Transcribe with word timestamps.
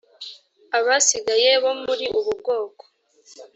abasigaye 0.77 1.49
bo 1.63 1.71
muri 1.83 2.05
ubu 2.17 2.31
bwoko 2.39 2.83